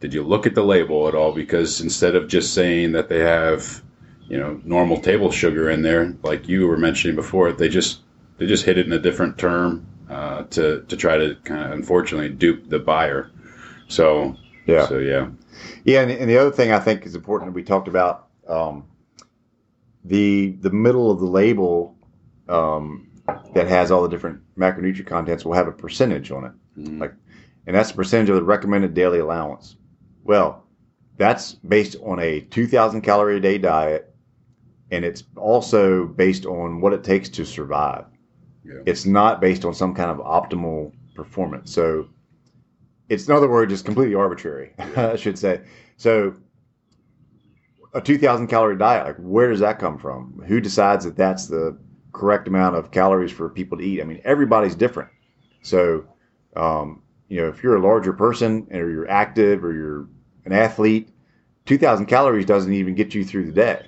[0.00, 1.32] Did you look at the label at all?
[1.32, 3.82] Because instead of just saying that they have
[4.28, 7.52] you know normal table sugar in there, like you were mentioning before.
[7.52, 8.00] They just
[8.38, 11.72] they just hit it in a different term uh, to to try to kind of
[11.72, 13.30] unfortunately dupe the buyer.
[13.88, 15.28] So yeah, so yeah,
[15.84, 16.02] yeah.
[16.02, 18.84] And, and the other thing I think is important that we talked about um,
[20.04, 21.96] the the middle of the label
[22.48, 23.10] um,
[23.54, 27.00] that has all the different macronutrient contents will have a percentage on it, mm-hmm.
[27.00, 27.14] like,
[27.66, 29.76] and that's the percentage of the recommended daily allowance.
[30.24, 30.64] Well,
[31.16, 34.14] that's based on a 2,000 calorie a day diet
[34.90, 38.04] and it's also based on what it takes to survive.
[38.64, 38.80] Yeah.
[38.86, 41.72] It's not based on some kind of optimal performance.
[41.72, 42.08] So
[43.08, 44.72] it's in other words, it's completely arbitrary.
[44.96, 45.62] I should say.
[45.96, 46.34] So
[47.94, 50.42] a 2000 calorie diet, like where does that come from?
[50.46, 51.78] Who decides that that's the
[52.12, 54.00] correct amount of calories for people to eat?
[54.00, 55.10] I mean, everybody's different.
[55.62, 56.04] So,
[56.56, 60.08] um, you know, if you're a larger person or you're active or you're
[60.44, 61.08] an athlete,
[61.66, 63.86] 2000 calories doesn't even get you through the day,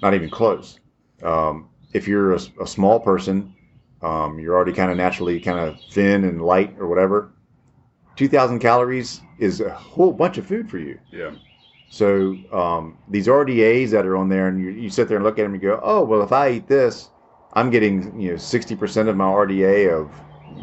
[0.00, 0.80] not even close.
[1.22, 3.54] Um, if you're a, a small person,
[4.02, 7.32] um, you're already kind of naturally kind of thin and light or whatever.
[8.16, 10.98] 2,000 calories is a whole bunch of food for you.
[11.12, 11.30] Yeah.
[11.90, 15.38] So um, these RDAs that are on there, and you, you sit there and look
[15.38, 17.10] at them and go, oh, well, if I eat this,
[17.54, 20.10] I'm getting you know 60% of my RDA of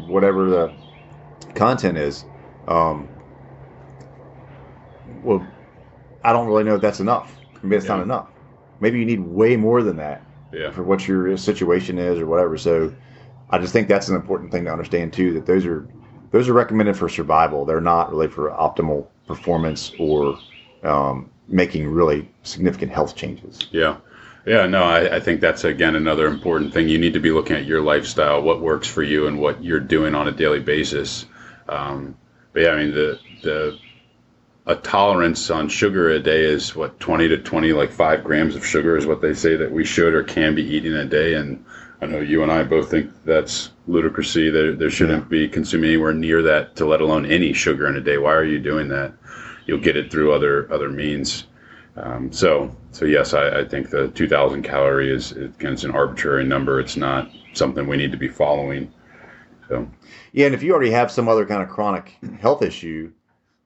[0.08, 0.72] whatever the
[1.54, 2.24] content is.
[2.68, 3.08] Um,
[5.22, 5.44] well,
[6.22, 7.36] I don't really know if that's enough.
[7.62, 7.96] Maybe it's Yeah.
[7.96, 8.28] not enough.
[8.80, 10.70] Maybe you need way more than that Yeah.
[10.70, 12.56] for what your situation is or whatever.
[12.56, 12.92] So
[13.50, 15.32] I just think that's an important thing to understand too.
[15.34, 15.86] That those are
[16.30, 17.64] those are recommended for survival.
[17.64, 20.38] They're not really for optimal performance or
[20.86, 23.66] um, making really significant health changes.
[23.70, 23.96] Yeah.
[24.46, 26.88] Yeah, no, I, I think that's again another important thing.
[26.88, 29.80] You need to be looking at your lifestyle, what works for you, and what you're
[29.80, 31.26] doing on a daily basis.
[31.68, 32.16] Um,
[32.52, 33.78] but yeah, I mean the the
[34.66, 38.66] a tolerance on sugar a day is what 20 to 20 like 5 grams of
[38.66, 41.64] sugar is what they say that we should or can be eating a day and
[42.02, 46.12] i know you and i both think that's ludicrousy there, there shouldn't be consuming anywhere
[46.12, 49.12] near that to let alone any sugar in a day why are you doing that
[49.66, 51.46] you'll get it through other other means
[51.96, 56.44] um, so so yes I, I think the 2000 calorie is again, it's an arbitrary
[56.44, 58.92] number it's not something we need to be following
[59.68, 59.88] so
[60.32, 63.12] Yeah, and if you already have some other kind of chronic health issue,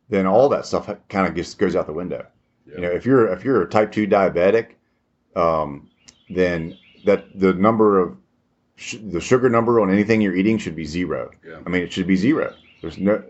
[0.09, 2.27] then all that stuff kind of just goes out the window.
[2.67, 4.73] You know, if you're if you're a type two diabetic,
[5.37, 5.91] um,
[6.29, 8.17] then that the number of
[8.77, 11.31] sh- the sugar number on anything you're eating should be zero.
[11.47, 11.59] Yeah.
[11.67, 12.55] I mean, it should be zero.
[12.81, 13.23] There's no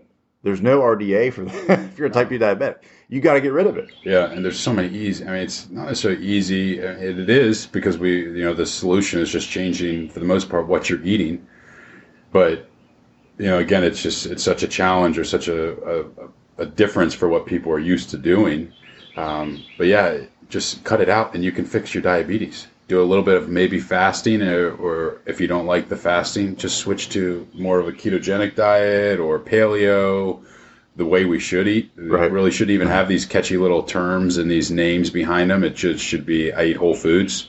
[0.43, 1.79] there's no RDA for that.
[1.91, 2.77] if you're a type two diabetic.
[3.09, 3.89] You got to get rid of it.
[4.03, 5.25] Yeah, and there's so many easy.
[5.25, 6.81] I mean, it's not necessarily easy.
[6.81, 10.25] uh, It, it is because we, you know, the solution is just changing for the
[10.25, 11.45] most part what you're eating.
[12.31, 12.69] But
[13.37, 16.05] you know, again, it's just it's such a challenge or such a a,
[16.59, 18.73] a difference for what people are used to doing.
[19.17, 22.67] Um, but yeah, just cut it out, and you can fix your diabetes.
[22.91, 26.57] Do a little bit of maybe fasting, or, or if you don't like the fasting,
[26.57, 30.43] just switch to more of a ketogenic diet or paleo
[30.97, 31.89] the way we should eat.
[31.95, 32.29] Right.
[32.29, 35.63] Really shouldn't even have these catchy little terms and these names behind them.
[35.63, 37.47] It should should be I eat whole foods.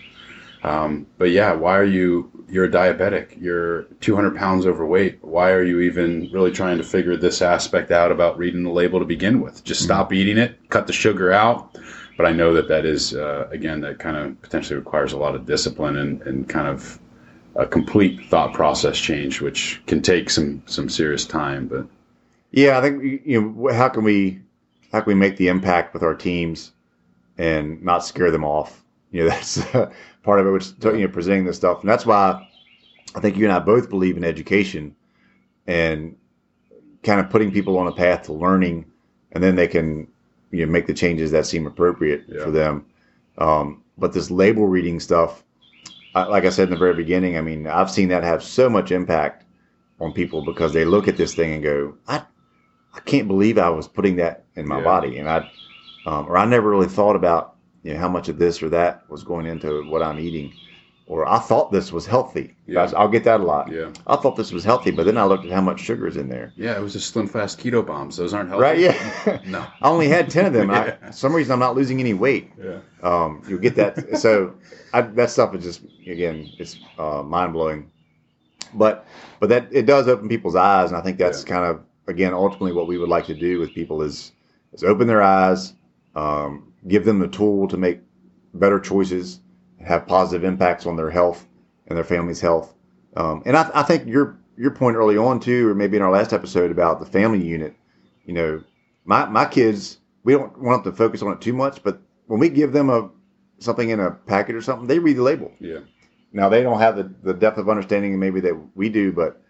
[0.62, 2.30] Um, but yeah, why are you?
[2.48, 3.36] You're a diabetic.
[3.42, 5.24] You're 200 pounds overweight.
[5.24, 9.00] Why are you even really trying to figure this aspect out about reading the label
[9.00, 9.64] to begin with?
[9.64, 10.70] Just stop eating it.
[10.70, 11.76] Cut the sugar out.
[12.22, 15.34] But I know that that is uh, again that kind of potentially requires a lot
[15.34, 17.00] of discipline and, and kind of
[17.56, 21.66] a complete thought process change, which can take some some serious time.
[21.66, 21.88] But
[22.52, 24.40] Yeah, I think you know how can we
[24.92, 26.70] how can we make the impact with our teams
[27.38, 28.84] and not scare them off?
[29.10, 29.60] You know, that's
[30.22, 30.50] part of it.
[30.50, 32.46] Which you know, presenting this stuff, and that's why
[33.16, 34.94] I think you and I both believe in education
[35.66, 36.14] and
[37.02, 38.84] kind of putting people on a path to learning,
[39.32, 40.06] and then they can
[40.52, 42.44] you know make the changes that seem appropriate Yeah.
[42.44, 42.86] for them.
[43.38, 45.44] Um, but this label reading stuff,
[46.14, 48.68] I, like I said in the very beginning, I mean, I've seen that have so
[48.70, 49.46] much impact
[50.00, 52.22] on people because they look at this thing and go, I
[52.94, 54.84] I can't believe I was putting that in my Yeah.
[54.84, 55.48] body, and I,
[56.06, 59.04] um, or I never really thought about you know how much of this or that
[59.08, 60.54] was going into what I'm eating,
[61.06, 62.54] or I thought this was healthy.
[62.66, 62.90] Yeah.
[62.96, 63.70] I'll get that a lot.
[63.70, 66.16] yeah, I thought this was healthy, but then I looked at how much sugar is
[66.16, 66.52] in there.
[66.56, 68.16] yeah, it was a slim fast keto bombs.
[68.16, 68.62] Those aren't healthy.
[68.62, 68.78] Right?
[68.78, 69.38] Yeah.
[69.46, 69.66] No.
[69.82, 70.70] I only had ten of them.
[70.70, 72.50] and I, for some reason, I'm not losing any weight.
[72.62, 72.78] Yeah.
[73.02, 74.16] Um, you'll get that.
[74.18, 74.54] so
[74.92, 77.90] I, that stuff is just again, it's uh, mind blowing.
[78.74, 79.06] But
[79.40, 82.72] but that it does open people's eyes, and I think that's kind of again ultimately
[82.72, 84.32] what we would like to do with people is
[84.72, 85.74] is open their eyes,
[86.14, 88.00] um, give them the tool to make
[88.54, 89.40] better choices,
[89.84, 91.46] have positive impacts on their health
[91.86, 92.74] and their family's health.
[93.16, 96.10] Um, and I, I think your your point early on too, or maybe in our
[96.12, 97.74] last episode about the family unit,
[98.24, 98.62] you know,
[99.04, 102.40] my my kids, we don't want them to focus on it too much, but when
[102.40, 103.10] we give them a
[103.58, 105.52] something in a packet or something, they read the label.
[105.60, 105.80] Yeah.
[106.32, 109.42] Now they don't have the, the depth of understanding maybe that we do, but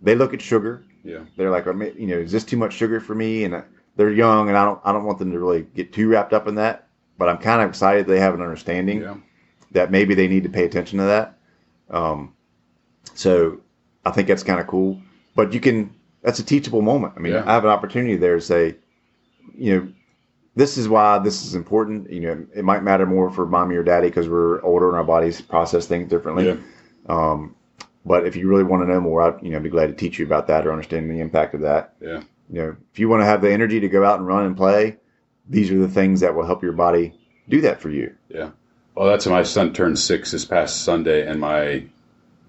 [0.00, 0.84] they look at sugar.
[1.02, 1.24] Yeah.
[1.36, 3.44] They're like, you know, is this too much sugar for me?
[3.44, 3.62] And uh,
[3.96, 6.46] they're young, and I don't I don't want them to really get too wrapped up
[6.46, 6.88] in that.
[7.18, 9.16] But I'm kind of excited they have an understanding Yeah.
[9.72, 11.38] That maybe they need to pay attention to that.
[11.90, 12.34] Um,
[13.14, 13.60] so
[14.04, 15.00] I think that's kind of cool.
[15.34, 17.14] But you can that's a teachable moment.
[17.16, 17.44] I mean, Yeah.
[17.46, 18.76] I have an opportunity there to say,
[19.54, 19.88] you know,
[20.56, 22.10] this is why this is important.
[22.10, 25.04] You know, it might matter more for mommy or daddy because we're older and our
[25.04, 26.46] bodies process things differently.
[26.48, 26.56] Yeah.
[27.08, 27.54] Um,
[28.04, 30.18] but if you really want to know more, I'd you know be glad to teach
[30.18, 31.94] you about that or understand the impact of that.
[32.00, 32.22] Yeah.
[32.50, 34.56] You know, if you want to have the energy to go out and run and
[34.56, 34.96] play,
[35.48, 37.14] these are the things that will help your body
[37.48, 38.14] do that for you.
[38.28, 38.50] Yeah.
[39.00, 41.84] Well, that's my son turned six this past Sunday, and my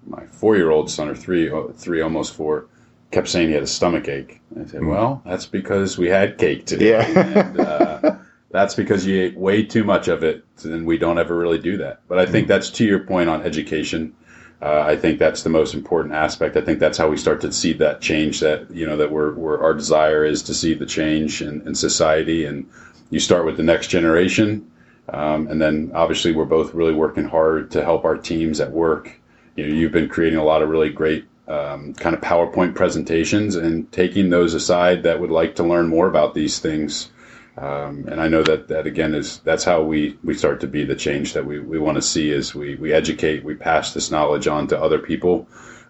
[0.06, 2.66] my four year old son, or three three almost four,
[3.10, 4.42] kept saying he had a stomach ache.
[4.60, 7.38] I said, "Well, that's because we had cake today, Yeah.
[7.38, 8.16] and uh,
[8.50, 11.78] that's because you ate way too much of it, and we don't ever really do
[11.78, 14.14] that." But I think that's to your point on education.
[14.60, 16.58] Uh, I think that's the most important aspect.
[16.58, 18.40] I think that's how we start to see that change.
[18.40, 21.74] That you know that we're, we're our desire is to see the change in, in
[21.74, 22.68] society, and
[23.08, 24.70] you start with the next generation,
[25.12, 29.20] um, and then obviously we're both really working hard to help our teams at work.
[29.56, 33.56] You know, you've been creating a lot of really great um, kind of PowerPoint presentations
[33.56, 37.10] and taking those aside that would like to learn more about these things.
[37.58, 40.84] Um, and I know that that again is that's how we, we start to be
[40.84, 44.10] the change that we, we want to see is we, we educate, we pass this
[44.10, 45.46] knowledge on to other people.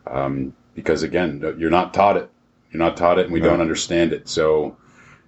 [0.08, 2.28] Um, because again, you're not taught it.
[2.72, 4.28] You're not taught it and we don't understand it.
[4.28, 4.76] So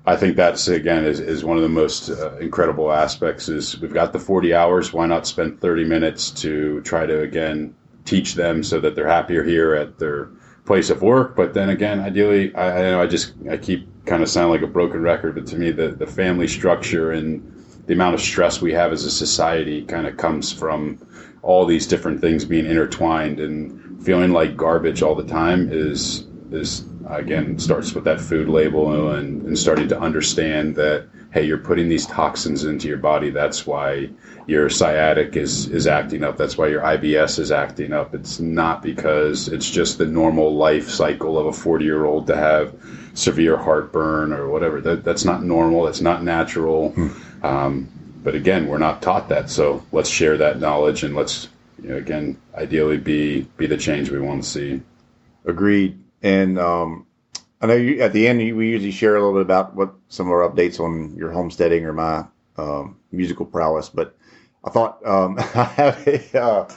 [0.06, 3.94] I think that's again is, is one of the most uh, incredible aspects is we've
[3.94, 4.92] got the 40 hours.
[4.92, 9.42] Why not spend 30 minutes to try to again teach them so that they're happier
[9.42, 10.28] here at their
[10.66, 11.34] place of work.
[11.36, 14.62] But then again, ideally, I, I know I just I keep kind of sound like
[14.62, 17.50] a broken record, but to me, the the family structure and
[17.86, 20.98] the amount of stress we have as a society kind of comes from
[21.42, 26.84] all these different things being intertwined and feeling like garbage all the time is is
[27.08, 31.88] again starts with that food label and, and starting to understand that hey you're putting
[31.88, 33.30] these toxins into your body.
[33.30, 34.08] That's why
[34.46, 36.36] your sciatic is is acting up.
[36.36, 38.14] That's why your IBS is acting up.
[38.14, 42.36] It's not because it's just the normal life cycle of a 40 year old to
[42.36, 42.74] have
[43.14, 44.80] severe heartburn or whatever.
[44.80, 45.84] That, that's not normal.
[45.84, 46.94] That's not natural.
[47.42, 47.88] Um,
[48.22, 49.50] but again we're not taught that.
[49.50, 51.48] So let's share that knowledge and let's
[51.82, 54.80] you know again ideally be be the change we want to see.
[55.44, 56.03] Agreed.
[56.24, 57.06] And um,
[57.60, 60.26] I know you, at the end we usually share a little bit about what some
[60.26, 62.24] of our updates on your homesteading or my
[62.56, 63.90] um, musical prowess.
[63.90, 64.16] But
[64.64, 66.68] I thought um, I have a,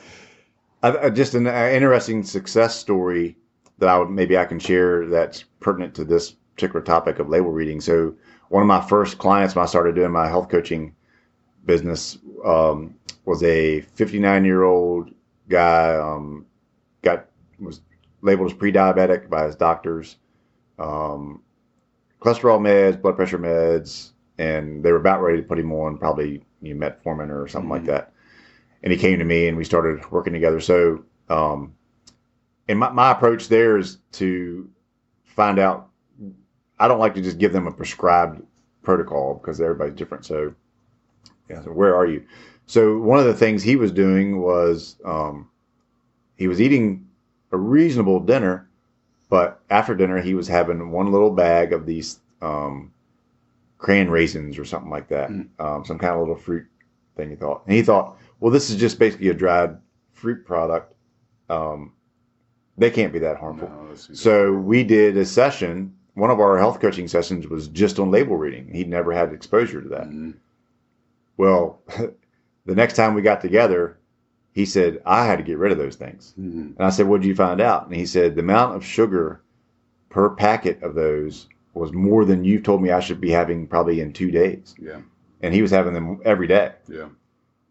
[0.84, 3.38] uh, just an uh, interesting success story
[3.80, 7.52] that I would maybe I can share that's pertinent to this particular topic of label
[7.52, 7.80] reading.
[7.80, 8.14] So
[8.50, 10.94] one of my first clients when I started doing my health coaching
[11.66, 15.10] business um, was a 59 year old
[15.48, 15.96] guy.
[15.96, 16.46] Um,
[17.02, 17.28] got
[17.60, 17.80] was
[18.22, 20.18] labeled as pre-diabetic by his doctors.
[20.80, 21.42] Um,
[22.22, 26.44] cholesterol meds, blood pressure meds, and they were about ready to put him on probably
[26.62, 27.88] you know, metformin or something like Mhm.
[27.88, 28.14] that.
[28.84, 30.60] And he came to me, and we started working together.
[30.60, 31.74] So, um,
[32.68, 34.70] and my, my approach there is to
[35.26, 35.90] find out.
[36.80, 38.42] I don't like to just give them a prescribed
[38.84, 40.26] protocol because everybody's different.
[40.26, 40.54] So,
[41.50, 41.64] yeah.
[41.64, 42.24] So where are you?
[42.68, 45.50] So one of the things he was doing was um,
[46.36, 47.07] he was eating
[47.52, 48.68] a reasonable dinner,
[49.30, 52.92] but after dinner he was having one little bag of these um,
[53.78, 55.48] crayon raisins or something like that, Mm.
[55.60, 56.66] um, some kind of little fruit
[57.16, 57.30] thing.
[57.30, 59.78] He thought, and he thought, well, this is just basically a dried
[60.14, 60.94] fruit product.
[61.50, 61.94] Um,
[62.78, 63.70] they can't be that harmful.
[63.70, 65.96] No, So we did a session.
[66.14, 68.72] One of our health coaching sessions was just on label reading.
[68.74, 70.10] He'd never had exposure to that.
[70.10, 70.36] Mhm.
[71.38, 71.80] Well,
[72.66, 73.98] the next time we got together,
[74.58, 76.34] he said, I had to get rid of those things.
[76.40, 76.76] Mhm.
[76.78, 77.86] And I said, What did you find out?
[77.86, 79.42] And he said, The amount of sugar
[80.10, 84.02] per packet of those was more than you told me I should be having probably
[84.02, 84.74] in two days.
[84.82, 85.02] yeah
[85.44, 86.72] And he was having them every day.
[86.88, 87.10] yeah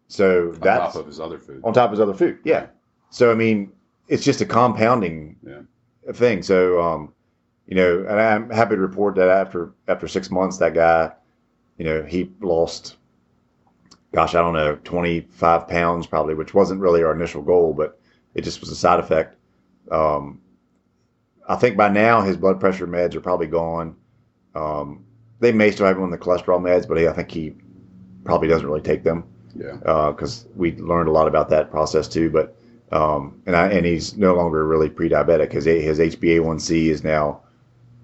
[0.07, 2.37] So on that's top of his other food on top of his other food.
[2.45, 2.67] Yeah.
[3.09, 3.73] So, I mean,
[4.07, 5.63] it's just a compounding Yeah.
[6.13, 6.41] thing.
[6.41, 7.13] So, um,
[7.67, 11.11] you know, and I'm happy to report that after after six months, that guy,
[11.77, 12.95] you know, he lost,
[14.13, 17.99] gosh, I don't know, 25 pounds probably, which wasn't really our initial goal, but
[18.33, 19.35] it just was a side effect.
[19.91, 20.41] Um,
[21.47, 23.95] I think by now his blood pressure meds are probably gone.
[24.55, 25.05] Um,
[25.39, 27.55] they may still have him on the cholesterol meds, but I think he
[28.23, 29.23] probably doesn't really take them
[29.55, 32.29] yeah because we learned a lot about that process too.
[32.29, 32.55] But
[32.91, 35.51] um, and I and he's no longer really pre-diabetic.
[35.51, 37.41] His his HbA1c is now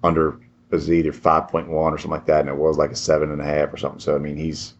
[0.02, 2.96] under is either five point one or something like that, and it was like a
[2.96, 4.00] seven and a half or something.
[4.00, 4.74] So I mean, he's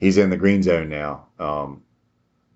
[0.00, 1.26] he's in the green zone now.
[1.38, 1.82] Um,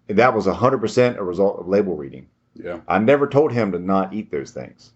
[0.08, 2.26] that was hundred percent a result of label reading.
[2.54, 4.92] yeah I never told him to not eat those things.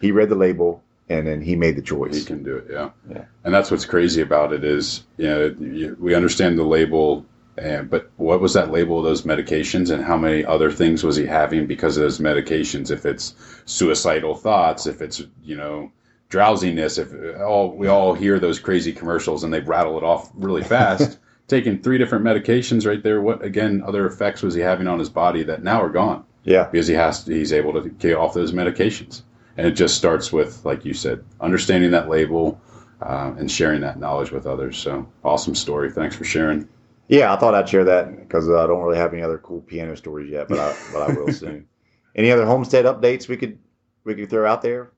[0.00, 2.16] He read the label and then he made the choice.
[2.16, 3.24] he can do it yeah Yeah.
[3.44, 7.24] and that's what's crazy about it is you know we understand the label
[7.58, 11.16] and but what was that label of those medications and how many other things was
[11.16, 13.34] he having because of those medications if it's
[13.64, 15.90] suicidal thoughts if it's you know
[16.28, 16.96] drowsiness.
[16.96, 17.08] If
[17.40, 21.18] all we all hear those crazy commercials and they rattle it off really fast,
[21.50, 23.20] taking three different medications right there.
[23.20, 23.82] What again?
[23.86, 26.68] Other effects was he having on his body that now are gone Yeah.
[26.70, 29.22] because he has to, he's able to get off those medications.
[29.56, 32.58] And it just starts with, like you said, understanding that label
[33.02, 34.78] uh, and sharing that knowledge with others.
[34.78, 35.90] So awesome story.
[35.90, 36.66] Thanks for sharing.
[37.08, 39.96] Yeah, I thought I'd share that because I don't really have any other cool piano
[39.96, 41.66] stories yet, but I but I will soon.
[42.14, 43.58] Any other homestead updates we could
[44.04, 44.92] we could throw out there?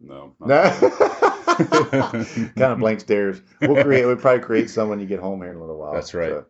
[0.00, 0.62] No, No.
[1.56, 3.40] kind of blank stares.
[3.60, 4.06] We'll create.
[4.06, 5.92] We'll probably create some when you get home here in a little while.
[5.92, 6.32] That's right.
[6.32, 6.44] all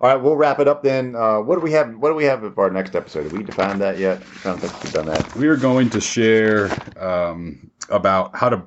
[0.00, 1.14] right, we'll wrap it up then.
[1.14, 1.94] Uh, what do we have?
[1.96, 3.24] What do we have for our next episode?
[3.24, 4.22] Have we defined that yet?
[4.44, 5.34] I don't think we've done that.
[5.36, 8.62] we are going to share um, about how to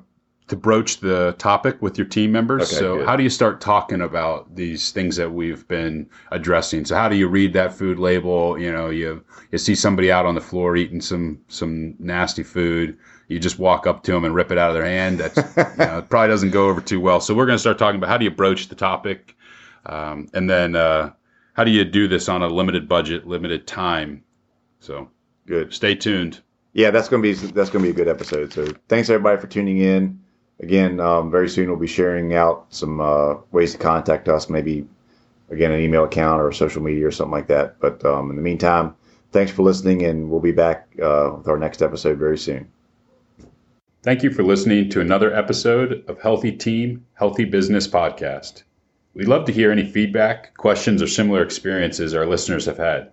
[0.52, 2.64] to broach the topic with your team members.
[2.64, 3.06] Okay, so, good.
[3.06, 6.84] how do you start talking about these things that we've been addressing?
[6.84, 8.58] So, how do you read that food label?
[8.58, 12.98] You know, you you see somebody out on the floor eating some some nasty food.
[13.28, 15.18] You just walk up to them and rip it out of their hand.
[15.18, 17.20] That's you know, probably doesn't go over too well.
[17.20, 19.36] So, we're going to start talking about how do you broach the topic,
[19.86, 21.12] um, and then uh,
[21.54, 24.24] how do you do this on a limited budget, limited time.
[24.80, 25.08] So,
[25.46, 25.72] Good.
[25.72, 26.40] stay tuned.
[26.72, 28.52] Yeah, that's gonna be that's gonna be a good episode.
[28.52, 30.20] So thanks everybody for tuning in.
[30.60, 34.48] Again, um, very soon we'll be sharing out some uh, ways to contact us.
[34.48, 34.86] Maybe
[35.50, 37.78] again an email account or social media or something like that.
[37.80, 38.94] But um, in the meantime,
[39.32, 42.70] thanks for listening, and we'll be back uh, with our next episode very soon.
[44.02, 48.64] Thank you for listening to another episode of Healthy Team, Healthy Business Podcast.
[49.14, 53.12] We'd love to hear any feedback, questions, or similar experiences our listeners have had.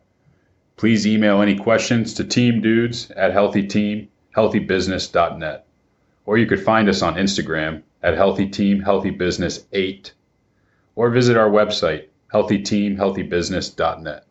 [0.78, 5.68] Please email any questions to teamdudes at healthyteamhealthybusiness.net.
[6.26, 10.12] Or you could find us on Instagram at healthyteamhealthybusiness8
[10.96, 14.26] or visit our website healthyteamhealthybusiness.net.